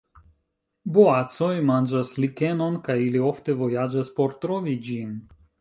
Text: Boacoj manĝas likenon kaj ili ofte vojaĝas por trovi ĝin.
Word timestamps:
Boacoj 0.95 1.51
manĝas 1.67 2.15
likenon 2.25 2.81
kaj 2.89 2.97
ili 3.09 3.23
ofte 3.31 3.59
vojaĝas 3.63 4.13
por 4.21 4.39
trovi 4.47 4.79
ĝin. 4.89 5.17